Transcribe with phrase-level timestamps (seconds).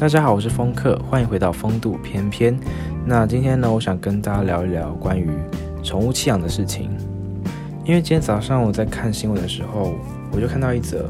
[0.00, 2.58] 大家好，我是风客，欢迎回到风度翩翩。
[3.04, 5.28] 那今天呢，我想跟大家聊一聊关于
[5.82, 6.88] 宠物弃养的事情。
[7.84, 9.92] 因为今天早上我在看新闻的时候，
[10.32, 11.04] 我就看到一则，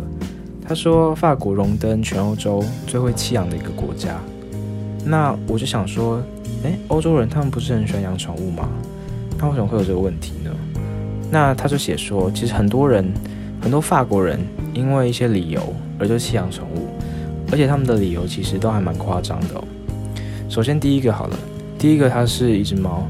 [0.66, 4.18] 他说法国荣登全欧洲最会弃养的一个国家。
[5.04, 6.20] 那我就想说，
[6.64, 8.68] 诶，欧洲人他们不是很喜欢养宠物吗？
[9.38, 10.50] 那为什么会有这个问题呢？
[11.30, 13.08] 那他就写说，其实很多人，
[13.62, 14.40] 很多法国人
[14.74, 15.62] 因为一些理由
[15.96, 16.88] 而就弃养宠物。
[17.50, 19.64] 而且他们的理由其实都还蛮夸张的哦。
[20.48, 21.36] 首先第一个好了，
[21.78, 23.06] 第一个它是一只猫，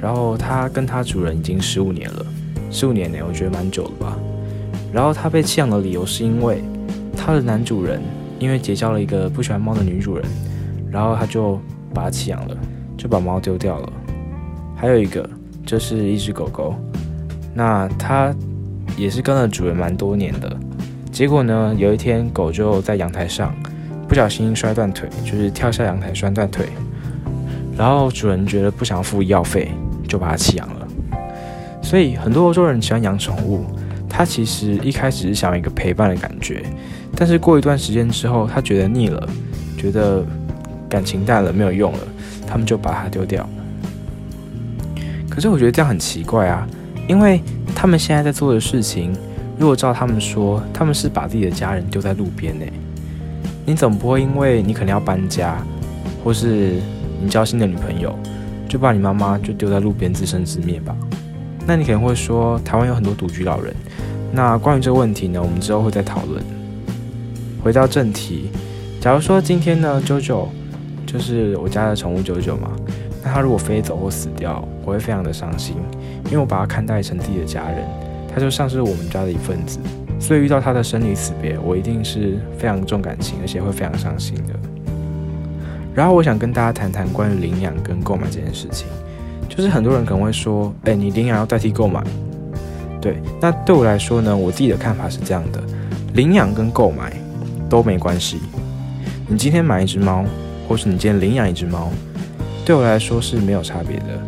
[0.00, 2.26] 然后它跟它主人已经十五年了，
[2.70, 4.18] 十五年呢，我觉得蛮久了吧。
[4.92, 6.62] 然后它被弃养的理由是因为
[7.16, 8.00] 它的男主人
[8.38, 10.24] 因为结交了一个不喜欢猫的女主人，
[10.90, 11.58] 然后他就
[11.92, 12.56] 把它弃养了，
[12.96, 13.92] 就把猫丢掉了。
[14.76, 15.28] 还有一个
[15.64, 16.74] 就是一只狗狗，
[17.54, 18.34] 那它
[18.96, 20.56] 也是跟了主人蛮多年的，
[21.10, 23.54] 结果呢，有一天狗就在阳台上。
[24.14, 26.66] 不小心摔断腿，就是跳下阳台摔断腿，
[27.76, 29.72] 然后主人觉得不想付医药费，
[30.06, 30.86] 就把它弃养了。
[31.82, 33.64] 所以很多欧洲人喜欢养宠物，
[34.08, 36.62] 他其实一开始是想要一个陪伴的感觉，
[37.16, 39.28] 但是过一段时间之后，他觉得腻了，
[39.76, 40.24] 觉得
[40.88, 41.98] 感情淡了，没有用了，
[42.46, 43.44] 他们就把它丢掉。
[45.28, 46.64] 可是我觉得这样很奇怪啊，
[47.08, 47.42] 因为
[47.74, 49.12] 他们现在在做的事情，
[49.58, 52.64] 如果照他们说，他们是把自己的家人丢在路边呢。
[53.66, 55.56] 你总不会因为你可能要搬家，
[56.22, 56.74] 或是
[57.22, 58.14] 你交新的女朋友，
[58.68, 60.94] 就把你妈妈就丢在路边自生自灭吧？
[61.66, 63.74] 那你可能会说，台湾有很多独居老人。
[64.32, 66.42] 那关于这个问题呢，我们之后会再讨论。
[67.62, 68.50] 回到正题，
[69.00, 70.48] 假如说今天呢，JoJo
[71.06, 72.70] 就是我家的宠物 JoJo 嘛，
[73.22, 75.76] 那它如果飞走或死掉，我会非常的伤心，
[76.26, 77.78] 因为我把它看待成自己的家人，
[78.34, 79.78] 他就像是我们家的一份子。
[80.18, 84.54] 所以遇到他的生离死别，我一定是非常重感情，而且会非常伤心的。
[85.94, 88.86] 然后我想跟大家谈谈关于领养跟购买这件事情，
[89.48, 92.02] 就是很多人可能会说，哎，你领养要代替购买。
[93.00, 95.62] 对，那对我来说呢，我自己的看法是这样的，
[96.14, 97.12] 领养跟购买
[97.68, 98.38] 都没关系。
[99.28, 100.24] 你今天买一只猫，
[100.66, 101.90] 或是你今天领养一只猫，
[102.64, 104.18] 对我来说是没有差别的，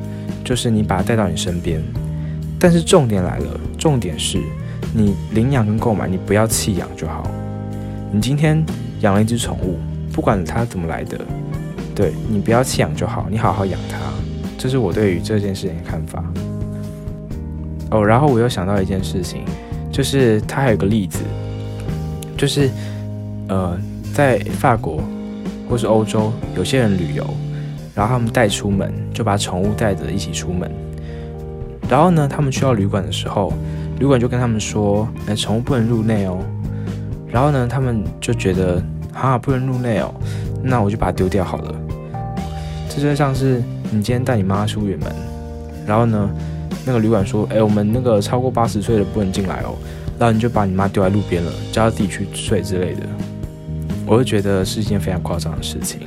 [0.44, 1.82] 就是你把它带到你身边。
[2.58, 4.42] 但是重点来了，重点是。
[4.92, 7.30] 你领养跟购买，你不要弃养就好。
[8.10, 8.64] 你今天
[9.00, 9.78] 养了一只宠物，
[10.12, 11.20] 不管它怎么来的，
[11.94, 13.98] 对，你不要弃养就好，你好好养它。
[14.58, 16.25] 这是我对于这件事情的看法。
[17.91, 19.42] 哦，然后我又想到一件事情，
[19.92, 21.20] 就是它还有个例子，
[22.36, 22.69] 就是
[23.48, 23.78] 呃，
[24.12, 25.00] 在法国
[25.69, 27.25] 或是欧洲，有些人旅游，
[27.94, 30.70] 然后他们带出门，就把宠物带着一起出门，
[31.88, 33.52] 然后呢，他们去到旅馆的时候。
[33.98, 36.38] 旅馆就跟他们说：“哎，宠物不能入内哦。”
[37.32, 40.14] 然后呢，他们就觉得啊，不能入内哦，
[40.62, 41.75] 那我就把它丢掉好了。
[42.91, 45.10] 这就像是你今天带你妈出远门，
[45.86, 46.28] 然后呢，
[46.84, 49.75] 那个旅馆说：“哎，我们那个超过八十岁的不能进来哦。”
[50.20, 53.00] 然后你就把你妈丢在路边了，叫她自己去睡之类的。
[54.06, 56.00] 我就觉得是一件非常夸张的事情，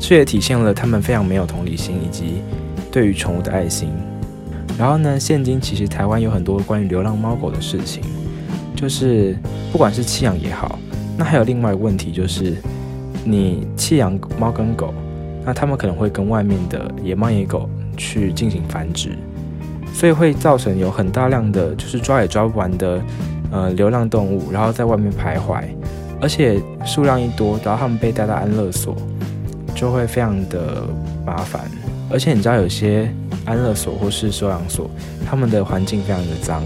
[0.00, 2.42] 这也体现了他们非常没有同理心以及
[2.90, 3.90] 对于宠物的爱心。
[4.78, 8.02] 然后呢，现今其实台湾有很多关于流浪猫狗的事情，
[8.74, 9.34] 就是
[9.72, 10.78] 不管是弃养也好，
[11.16, 12.54] 那还有另外一个问题就是，
[13.24, 14.92] 你弃养猫跟狗，
[15.46, 19.16] 那他们可能会跟外面的野猫野狗去进行繁殖，
[19.94, 23.00] 所以会造成有很大量的就是抓也抓不完的
[23.50, 25.62] 呃流浪动物，然后在外面徘徊，
[26.20, 28.94] 而且数量一多，然后他们被带到安乐所，
[29.74, 30.82] 就会非常的
[31.24, 31.62] 麻烦，
[32.10, 33.10] 而且你知道有些。
[33.46, 34.90] 安乐所或是收养所，
[35.24, 36.62] 他们的环境非常的脏，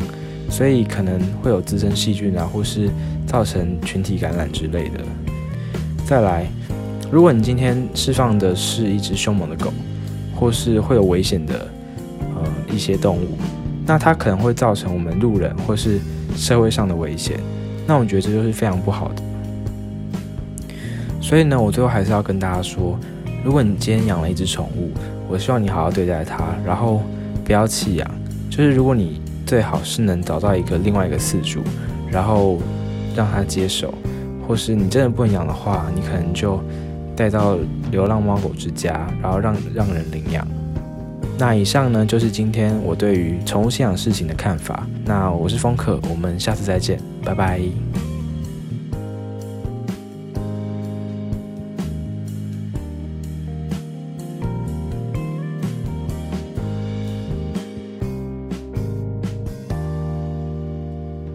[0.48, 2.90] 所以可能会有滋生细菌啊，或是
[3.26, 5.00] 造成群体感染之类的。
[6.04, 6.46] 再来，
[7.12, 9.72] 如果你今天释放的是一只凶猛的狗，
[10.34, 11.68] 或是会有危险的
[12.34, 12.42] 呃
[12.74, 13.36] 一些动物，
[13.86, 16.00] 那它可能会造成我们路人或是
[16.34, 17.38] 社会上的危险。
[17.86, 19.22] 那我觉得这就是非常不好的。
[21.20, 22.98] 所以呢，我最后还是要跟大家说，
[23.44, 24.90] 如果你今天养了一只宠物，
[25.28, 27.02] 我希望你好好对待它，然后
[27.44, 28.10] 不要弃养。
[28.50, 31.60] 就是如果你最好是能找到一个另外一个饲主，
[32.10, 32.58] 然后
[33.14, 33.94] 让他接手，
[34.46, 36.60] 或是你真的不能养的话，你可能就
[37.16, 37.56] 带到
[37.90, 40.46] 流浪猫狗之家，然后让让人领养。
[41.38, 44.86] 那以上呢，就是今天我对于宠物弃养事情的看法。
[45.06, 47.60] 那我是风客，我们下次再见，拜拜。